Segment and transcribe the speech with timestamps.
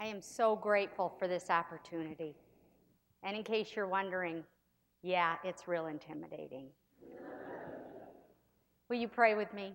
[0.00, 2.34] I am so grateful for this opportunity.
[3.22, 4.42] And in case you're wondering,
[5.02, 6.68] yeah, it's real intimidating.
[8.88, 9.74] Will you pray with me?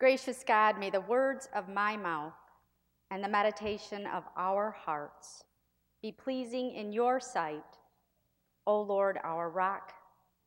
[0.00, 2.34] Gracious God, may the words of my mouth
[3.12, 5.44] and the meditation of our hearts
[6.02, 7.62] be pleasing in your sight,
[8.66, 9.92] O Lord, our rock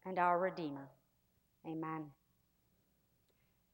[0.05, 0.89] and our Redeemer.
[1.65, 2.07] Amen.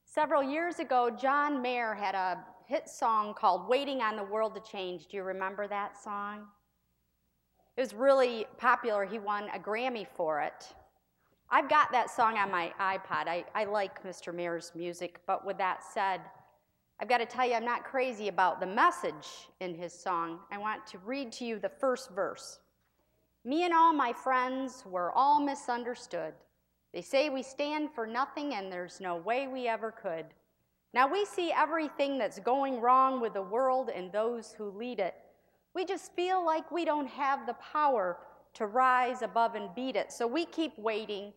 [0.05, 4.61] Several years ago, John Mayer had a hit song called Waiting on the World to
[4.61, 5.07] Change.
[5.07, 6.47] Do you remember that song?
[7.77, 9.05] It was really popular.
[9.05, 10.67] He won a Grammy for it.
[11.49, 13.29] I've got that song on my iPod.
[13.29, 14.35] I, I like Mr.
[14.35, 16.19] Mayer's music, but with that said,
[16.99, 20.39] I've got to tell you, I'm not crazy about the message in his song.
[20.51, 22.59] I want to read to you the first verse.
[23.45, 26.33] Me and all my friends were all misunderstood.
[26.93, 30.25] They say we stand for nothing and there's no way we ever could.
[30.97, 35.13] Now we see everything that's going wrong with the world and those who lead it.
[35.75, 38.17] We just feel like we don't have the power
[38.55, 40.11] to rise above and beat it.
[40.11, 41.33] So we keep waiting,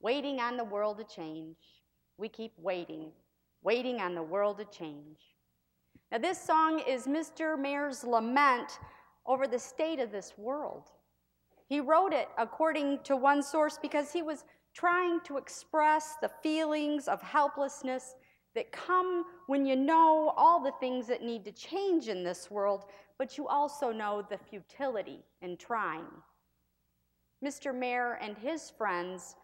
[0.00, 1.58] waiting on the world to change.
[2.16, 3.12] We keep waiting,
[3.62, 5.18] waiting on the world to change.
[6.10, 7.60] Now, this song is Mr.
[7.60, 8.78] Mayer's lament
[9.26, 10.84] over the state of this world.
[11.68, 17.08] He wrote it, according to one source, because he was trying to express the feelings
[17.08, 18.14] of helplessness
[18.56, 22.86] that come when you know all the things that need to change in this world,
[23.18, 26.06] but you also know the futility in trying.
[27.44, 27.72] Mr.
[27.72, 29.36] Mayer and his friends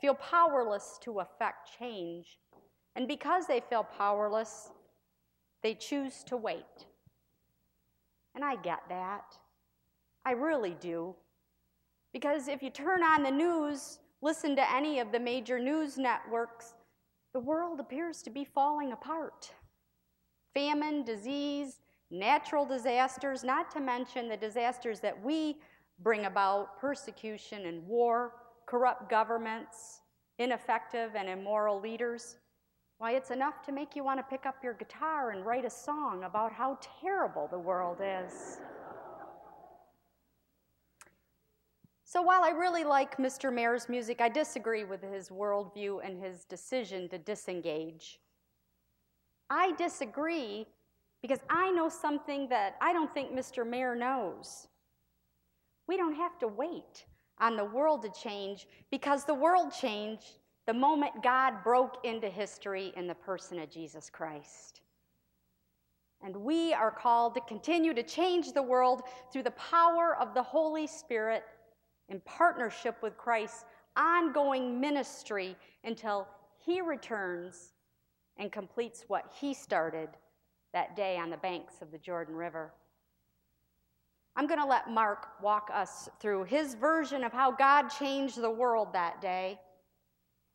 [0.00, 2.38] feel powerless to affect change,
[2.96, 4.70] and because they feel powerless,
[5.62, 6.86] they choose to wait.
[8.34, 9.36] And I get that.
[10.24, 11.14] I really do.
[12.12, 16.73] Because if you turn on the news, listen to any of the major news networks,
[17.34, 19.50] the world appears to be falling apart.
[20.54, 25.56] Famine, disease, natural disasters, not to mention the disasters that we
[25.98, 28.34] bring about persecution and war,
[28.66, 30.00] corrupt governments,
[30.38, 32.36] ineffective and immoral leaders.
[32.98, 35.70] Why, it's enough to make you want to pick up your guitar and write a
[35.70, 38.58] song about how terrible the world is.
[42.14, 43.52] So while I really like Mr.
[43.52, 48.20] Mayer's music, I disagree with his worldview and his decision to disengage.
[49.50, 50.64] I disagree
[51.22, 53.68] because I know something that I don't think Mr.
[53.68, 54.68] Mayer knows.
[55.88, 57.04] We don't have to wait
[57.40, 60.38] on the world to change because the world changed
[60.68, 64.82] the moment God broke into history in the person of Jesus Christ.
[66.22, 69.02] And we are called to continue to change the world
[69.32, 71.42] through the power of the Holy Spirit
[72.08, 73.64] in partnership with Christ's
[73.96, 76.26] ongoing ministry until
[76.64, 77.72] he returns
[78.36, 80.08] and completes what he started
[80.72, 82.72] that day on the banks of the Jordan River.
[84.36, 88.50] I'm going to let Mark walk us through his version of how God changed the
[88.50, 89.60] world that day.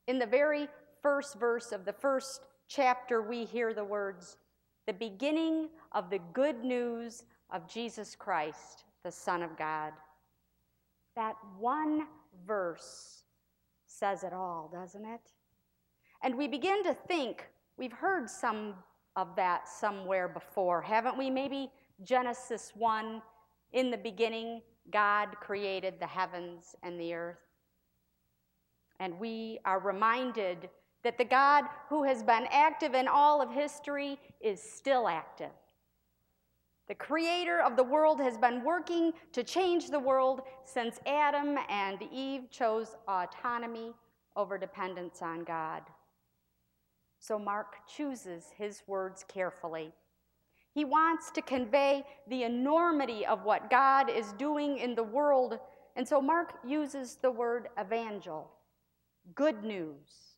[0.07, 0.67] In the very
[1.01, 4.37] first verse of the first chapter, we hear the words,
[4.85, 9.93] the beginning of the good news of Jesus Christ, the Son of God.
[11.15, 12.07] That one
[12.45, 13.23] verse
[13.85, 15.21] says it all, doesn't it?
[16.23, 17.47] And we begin to think
[17.77, 18.75] we've heard some
[19.15, 21.29] of that somewhere before, haven't we?
[21.29, 21.69] Maybe
[22.03, 23.21] Genesis 1
[23.73, 24.61] in the beginning,
[24.91, 27.37] God created the heavens and the earth.
[28.99, 30.69] And we are reminded
[31.03, 35.51] that the God who has been active in all of history is still active.
[36.89, 42.01] The creator of the world has been working to change the world since Adam and
[42.11, 43.93] Eve chose autonomy
[44.35, 45.83] over dependence on God.
[47.19, 49.91] So Mark chooses his words carefully.
[50.73, 55.59] He wants to convey the enormity of what God is doing in the world,
[55.95, 58.49] and so Mark uses the word evangel,
[59.35, 60.37] good news.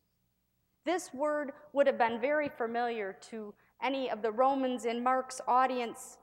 [0.84, 6.18] This word would have been very familiar to any of the Romans in Mark's audience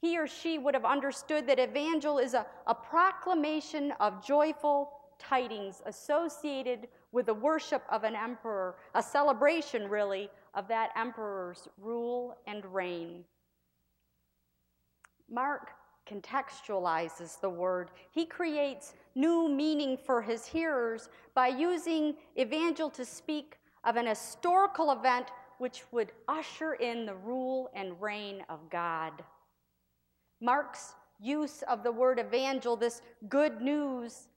[0.00, 5.82] he or she would have understood that evangel is a, a proclamation of joyful tidings
[5.86, 12.64] associated with the worship of an emperor, a celebration, really, of that emperor's rule and
[12.66, 13.24] reign.
[15.30, 15.72] Mark
[16.08, 17.90] contextualizes the word.
[18.10, 24.92] He creates new meaning for his hearers by using evangel to speak of an historical
[24.92, 25.28] event
[25.58, 29.12] which would usher in the rule and reign of God.
[30.40, 34.28] Mark's use of the word evangel, this good news,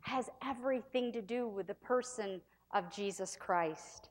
[0.00, 2.40] has everything to do with the person
[2.72, 4.10] of Jesus Christ.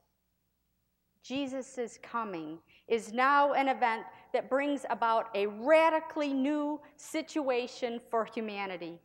[1.21, 4.03] Jesus' coming is now an event
[4.33, 8.99] that brings about a radically new situation for humanity.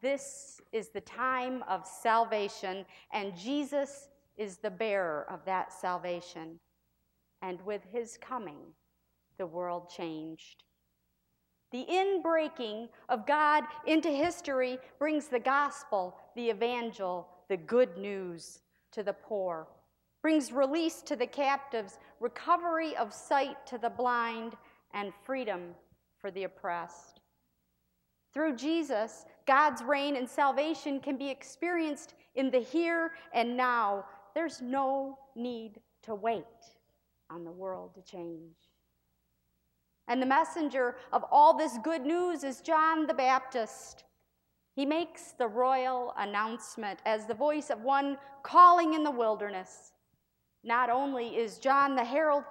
[0.00, 6.58] This is the time of salvation, and Jesus is the bearer of that salvation.
[7.42, 8.60] And with his coming,
[9.38, 10.64] the world changed.
[11.74, 18.60] The inbreaking of God into history brings the gospel, the evangel, the good news
[18.92, 19.66] to the poor,
[20.22, 24.52] brings release to the captives, recovery of sight to the blind,
[24.92, 25.74] and freedom
[26.20, 27.18] for the oppressed.
[28.32, 34.04] Through Jesus, God's reign and salvation can be experienced in the here and now.
[34.32, 36.44] There's no need to wait
[37.30, 38.54] on the world to change.
[40.08, 44.04] And the messenger of all this good news is John the Baptist.
[44.74, 49.92] He makes the royal announcement as the voice of one calling in the wilderness.
[50.62, 52.44] Not only is John the herald,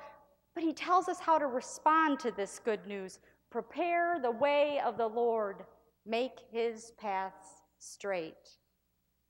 [0.55, 3.19] but he tells us how to respond to this good news.
[3.49, 5.65] Prepare the way of the Lord,
[6.05, 7.47] make his paths
[7.77, 8.57] straight.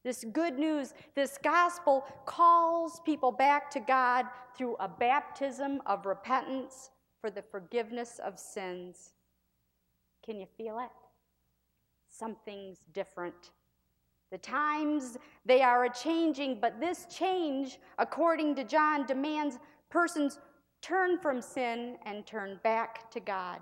[0.04, 4.26] This good news, this gospel calls people back to God
[4.58, 6.90] through a baptism of repentance
[7.24, 9.14] for the forgiveness of sins.
[10.26, 10.90] Can you feel it?
[12.10, 13.52] Something's different.
[14.30, 19.58] The times, they are a changing, but this change, according to John, demands
[19.90, 20.40] persons
[20.82, 23.62] turn from sin and turn back to God.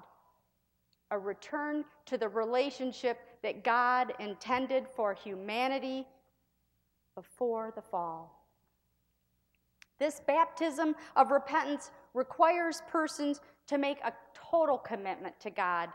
[1.11, 6.07] A return to the relationship that God intended for humanity
[7.13, 8.40] before the fall.
[10.01, 15.89] This baptism of repentance requires persons to make a total commitment to God.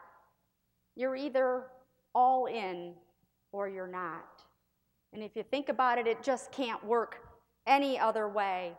[0.95, 1.65] You're either
[2.15, 2.95] all in
[3.51, 4.45] or you're not.
[5.13, 7.17] And if you think about it, it just can't work
[7.67, 8.75] any other way.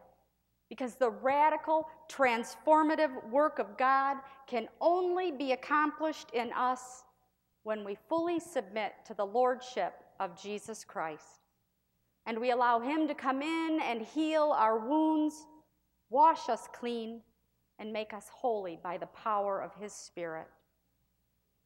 [0.69, 4.15] Because the radical, transformative work of God
[4.47, 7.03] can only be accomplished in us
[7.63, 11.46] when we fully submit to the Lordship of Jesus Christ.
[12.27, 15.47] And we allow Him to come in and heal our wounds,
[16.11, 17.21] wash us clean,
[17.79, 20.47] and make us holy by the power of his Spirit.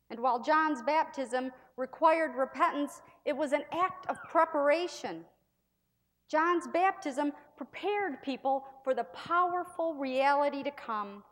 [0.10, 5.24] And while John's baptism required repentance, it was an act of preparation.
[6.30, 11.24] John's baptism prepared people for the powerful reality to come,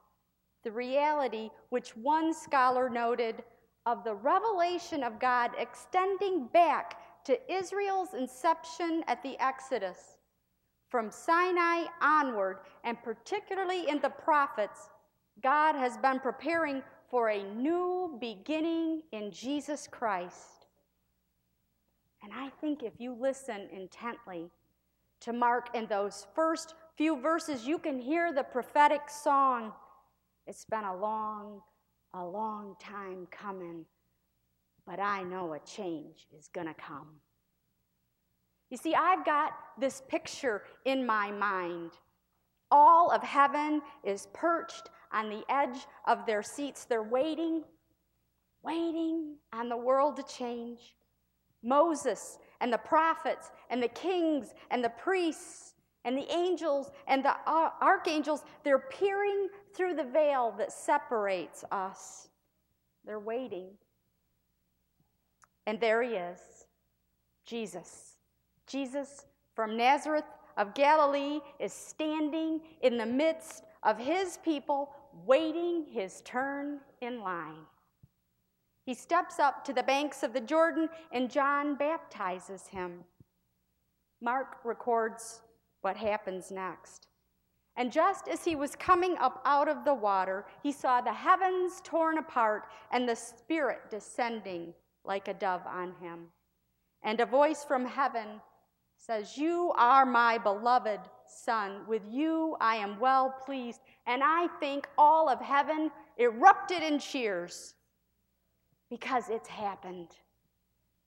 [0.63, 3.43] the reality which one scholar noted
[3.85, 10.17] of the revelation of God extending back to Israel's inception at the Exodus
[10.89, 14.89] from Sinai onward, and particularly in the prophets,
[15.43, 20.65] God has been preparing for a new beginning in Jesus Christ.
[22.23, 24.49] And I think if you listen intently
[25.19, 29.71] to Mark in those first few verses, you can hear the prophetic song.
[30.47, 31.61] It's been a long,
[32.15, 33.85] a long time coming,
[34.89, 37.09] but I know a change is going to come.
[38.71, 41.91] You see, I've got this picture in my mind.
[42.71, 46.85] All of heaven is perched on the edge of their seats.
[46.85, 47.63] They're waiting,
[48.63, 50.95] waiting on the world to change.
[51.61, 57.35] Moses and the prophets and the kings and the priests and the angels and the
[57.47, 62.29] archangels, they're peering through the veil that separates us.
[63.05, 63.69] They're waiting.
[65.69, 66.39] And there he is,
[67.45, 68.15] Jesus
[68.65, 70.25] Jesus from Nazareth
[70.57, 74.89] of Galilee is standing in the midst of his people,
[75.27, 77.67] waiting his turn in line.
[78.83, 83.03] He steps up to the banks of the Jordan, and John baptizes him.
[84.23, 85.41] Mark records
[85.81, 87.05] what happens next.
[87.75, 91.79] And just as he was coming up out of the water, he saw the heavens
[91.83, 94.73] torn apart and the Spirit descending
[95.05, 96.27] like a dove on him.
[97.03, 98.41] And a voice from heaven
[98.97, 101.81] says, You are my beloved Son.
[101.87, 103.81] With you I am well pleased.
[104.05, 107.75] And I think all of heaven erupted in cheers
[108.89, 110.09] because it's happened.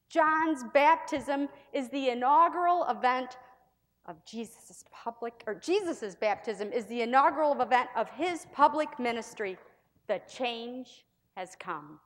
[0.08, 3.38] John's baptism is the inaugural event
[4.06, 9.56] of Jesus' public, or Jesus' baptism is the inaugural event of his public ministry.
[10.08, 11.04] The change
[11.36, 11.98] has come.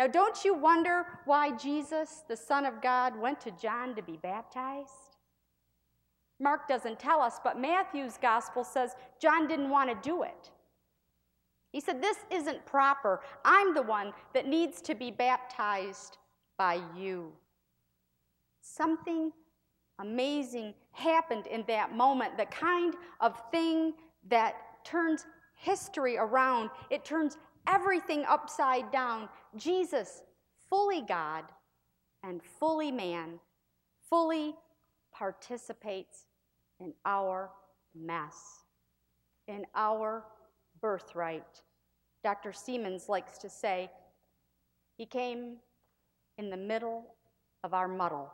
[0.00, 4.16] Now, don't you wonder why Jesus, the Son of God, went to John to be
[4.16, 5.18] baptized?
[6.38, 10.50] Mark doesn't tell us, but Matthew's gospel says John didn't want to do it.
[11.70, 13.20] He said, This isn't proper.
[13.44, 16.16] I'm the one that needs to be baptized
[16.56, 17.30] by you.
[18.62, 19.30] Something
[19.98, 23.92] amazing happened in that moment, the kind of thing
[24.30, 25.26] that turns
[25.56, 26.70] history around.
[26.88, 27.36] It turns
[27.66, 29.28] everything upside down.
[29.56, 30.22] Jesus,
[30.68, 31.44] fully God
[32.22, 33.40] and fully man,
[34.08, 34.54] fully
[35.12, 36.26] participates
[36.80, 37.50] in our
[37.94, 38.64] mess,
[39.48, 40.24] in our
[40.80, 41.62] birthright.
[42.22, 42.52] Dr.
[42.52, 43.90] Siemens likes to say,
[44.96, 45.56] He came
[46.38, 47.14] in the middle
[47.64, 48.30] of our muddle.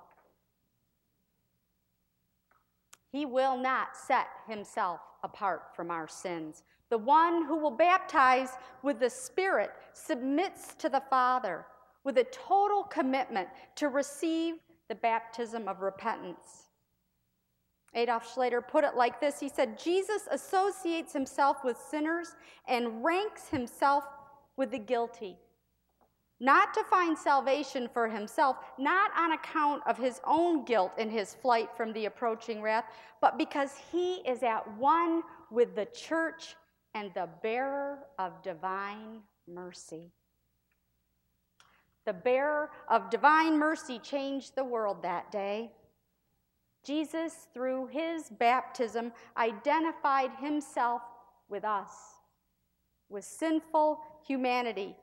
[3.11, 6.63] He will not set himself apart from our sins.
[6.91, 8.51] The one who will baptize
[8.83, 11.67] with the Spirit submits to the Father
[12.05, 14.57] with a total commitment to receive
[14.89, 16.69] the baptism of repentance.
[17.95, 22.37] Adolf Schlatter put it like this He said, Jesus associates himself with sinners
[22.69, 24.05] and ranks himself
[24.57, 25.37] with the guilty
[26.41, 31.35] not to find salvation for himself, not on account of his own guilt in his
[31.35, 32.85] flight from the approaching wrath,
[33.21, 36.55] but because he is at one with the church
[36.97, 40.11] and the bearer of divine mercy.
[42.07, 45.73] The bearer of divine mercy changed the world that day.
[46.85, 51.03] Jesus, through his baptism, identified himself
[51.49, 51.91] with us,
[53.09, 54.97] with sinful humanity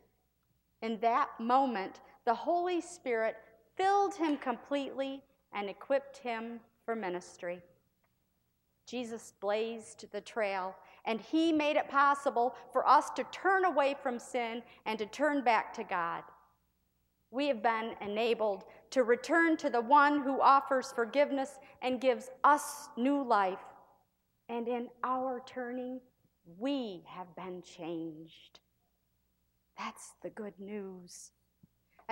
[0.83, 3.37] in that moment, the Holy Spirit
[3.77, 5.23] filled him completely
[5.53, 7.61] and equipped him for ministry.
[8.85, 14.19] Jesus blazed the trail, and he made it possible for us to turn away from
[14.19, 16.23] sin and to turn back to God.
[17.31, 22.89] We have been enabled to return to the one who offers forgiveness and gives us
[22.95, 23.63] new life.
[24.49, 25.99] And in our turning,
[26.59, 28.59] we have been changed.
[29.77, 31.31] That's the good news.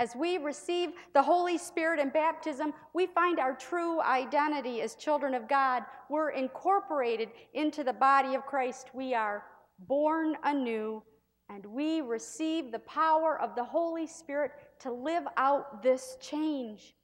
[0.01, 5.35] As we receive the Holy Spirit in baptism, we find our true identity as children
[5.35, 5.83] of God.
[6.09, 8.87] We're incorporated into the body of Christ.
[8.95, 9.43] We are
[9.77, 11.03] born anew,
[11.49, 16.95] and we receive the power of the Holy Spirit to live out this change.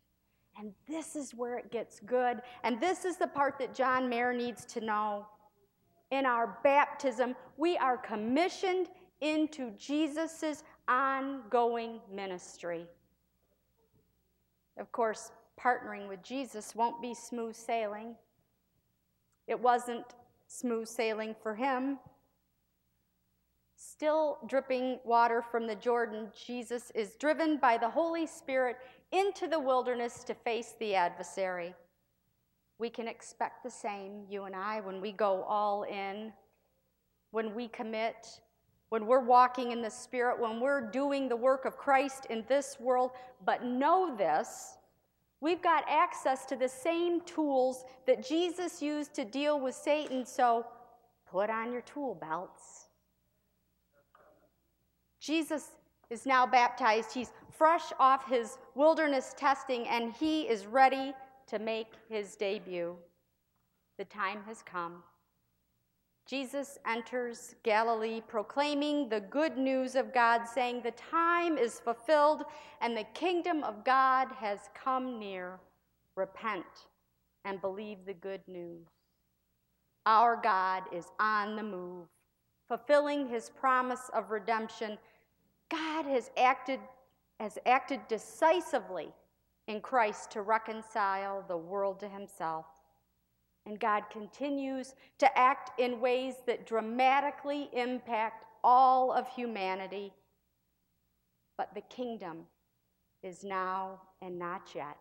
[0.57, 2.41] And this is where it gets good.
[2.63, 5.27] And this is the part that John Mayer needs to know.
[6.09, 8.87] In our baptism, we are commissioned
[9.21, 12.85] into Jesus' ongoing ministry.
[14.77, 18.15] Of course, partnering with Jesus won't be smooth sailing.
[19.47, 20.05] It wasn't
[20.47, 21.97] smooth sailing for him.
[23.75, 28.77] Still dripping water from the Jordan, Jesus is driven by the Holy Spirit
[29.11, 31.73] into the wilderness to face the adversary.
[32.79, 36.33] We can expect the same, you and I, when we go all in,
[37.31, 38.41] when we commit,
[38.89, 42.79] when we're walking in the Spirit, when we're doing the work of Christ in this
[42.79, 43.11] world.
[43.45, 44.77] But know this
[45.39, 50.65] we've got access to the same tools that Jesus used to deal with Satan, so
[51.29, 52.87] put on your tool belts.
[55.19, 55.71] Jesus
[56.09, 57.13] is now baptized.
[57.13, 61.13] He's fresh off his wilderness testing, and he is ready
[61.47, 62.95] to make his debut.
[63.97, 65.03] The time has come.
[66.27, 72.43] Jesus enters Galilee proclaiming the good news of God, saying, The time is fulfilled
[72.81, 75.57] and the kingdom of God has come near.
[76.15, 76.65] Repent
[77.45, 78.87] and believe the good news.
[80.05, 82.07] Our God is on the move,
[82.67, 84.97] fulfilling his promise of redemption.
[85.69, 86.81] God has acted,
[87.39, 89.13] has acted decisively
[89.67, 92.65] in Christ to reconcile the world to himself.
[93.67, 100.13] And God continues to act in ways that dramatically impact all of humanity.
[101.57, 102.45] But the kingdom
[103.23, 104.95] is now and not yet.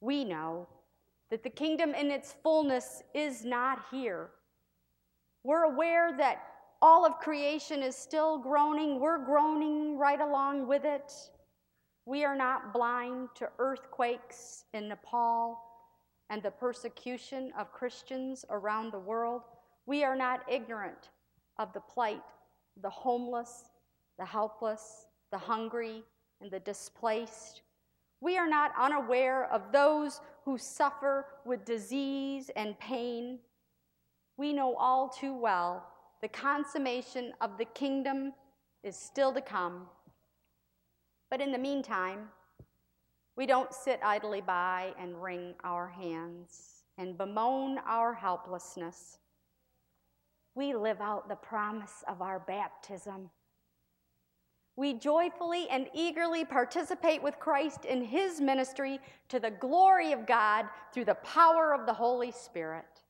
[0.00, 0.66] We know
[1.30, 4.30] that the kingdom in its fullness is not here.
[5.44, 6.42] We're aware that
[6.80, 9.00] all of creation is still groaning.
[9.00, 11.12] We're groaning right along with it.
[12.06, 15.58] We are not blind to earthquakes in Nepal
[16.32, 19.42] and the persecution of Christians around the world,
[19.84, 21.10] we are not ignorant
[21.58, 22.22] of the plight
[22.80, 23.64] the homeless,
[24.18, 26.02] the helpless, the hungry,
[26.40, 27.60] and the displaced.
[28.22, 33.38] We are not unaware of those who suffer with disease and pain.
[34.38, 35.86] We know all too well
[36.22, 38.32] the consummation of the kingdom
[38.82, 39.82] is still to come.
[41.30, 42.30] But in the meantime,
[43.36, 49.18] we don't sit idly by and wring our hands and bemoan our helplessness.
[50.54, 53.30] We live out the promise of our baptism.
[54.76, 60.66] We joyfully and eagerly participate with Christ in his ministry to the glory of God
[60.92, 63.02] through the power of the Holy Spirit.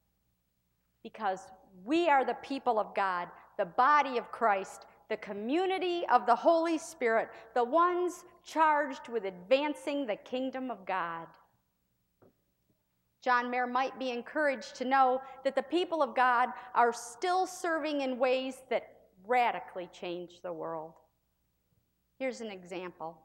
[1.02, 1.40] Because
[1.84, 6.78] we are the people of God, the body of Christ, the community of the Holy
[6.78, 11.26] Spirit, the ones charged with advancing the kingdom of God.
[13.22, 18.00] John Mayer might be encouraged to know that the people of God are still serving
[18.00, 18.88] in ways that
[19.26, 20.94] radically change the world.
[22.18, 23.18] Here's an example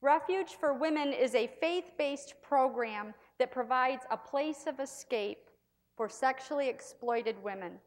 [0.00, 5.50] Refuge for Women is a faith based program that provides a place of escape
[5.96, 7.78] for sexually exploited women.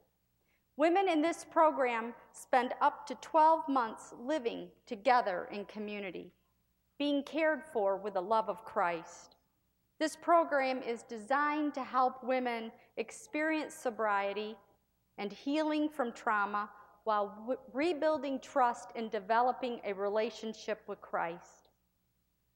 [0.76, 6.32] Women in this program spend up to 12 months living together in community,
[6.98, 9.36] being cared for with the love of Christ.
[10.00, 14.56] This program is designed to help women experience sobriety
[15.20, 16.70] and healing from trauma
[17.04, 21.70] while rebuilding trust and developing a relationship with Christ.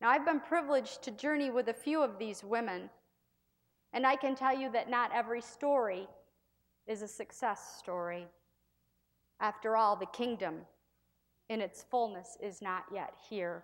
[0.01, 2.89] Now, I've been privileged to journey with a few of these women,
[3.93, 6.07] and I can tell you that not every story
[6.87, 8.25] is a success story.
[9.39, 10.61] After all, the kingdom
[11.49, 13.63] in its fullness is not yet here.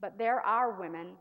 [0.00, 1.12] But there are women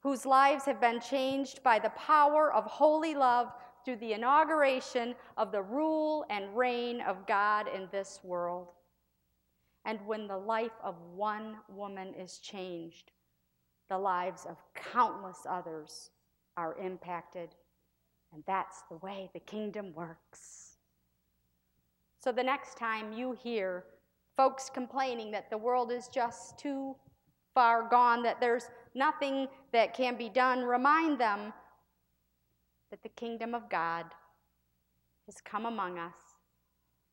[0.00, 3.52] whose lives have been changed by the power of holy love
[3.84, 8.68] through the inauguration of the rule and reign of God in this world.
[9.84, 13.10] And when the life of one woman is changed,
[13.88, 16.10] the lives of countless others
[16.56, 17.54] are impacted.
[18.32, 20.76] And that's the way the kingdom works.
[22.18, 23.84] So the next time you hear
[24.36, 26.96] folks complaining that the world is just too
[27.54, 31.52] far gone, that there's nothing that can be done, remind them
[32.90, 34.06] that the kingdom of God
[35.26, 36.14] has come among us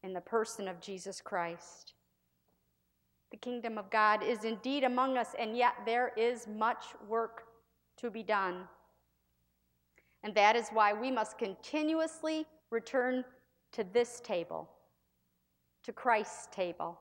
[0.04, 1.94] in the person of Jesus Christ.
[3.32, 7.44] The kingdom of God is indeed among us, and yet there is much work
[7.98, 8.64] to be done.
[10.24, 13.24] And that is why we must continuously return
[13.72, 14.70] to this table,
[15.84, 17.00] to Christ's table,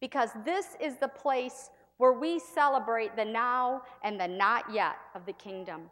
[0.00, 5.24] because this is the place where we celebrate the now and the not yet of
[5.24, 5.82] the kingdom.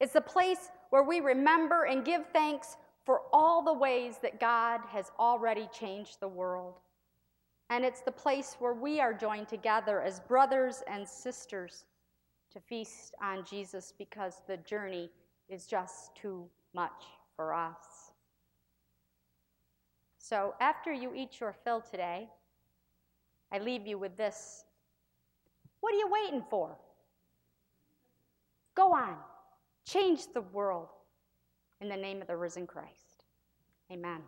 [0.00, 4.80] It's the place where we remember and give thanks for all the ways that God
[4.88, 6.74] has already changed the world.
[7.70, 11.86] And it's the place where we are joined together as brothers and sisters
[12.54, 15.10] to feast on Jesus because the journey
[15.48, 17.04] is just too much
[17.36, 18.12] for us.
[20.18, 22.28] So after you eat your fill today,
[23.52, 24.64] I leave you with this.
[25.80, 26.76] What are you waiting for?
[28.74, 29.16] Go on,
[29.86, 30.88] change the world
[31.80, 33.24] in the name of the risen Christ.
[33.92, 34.22] Amen.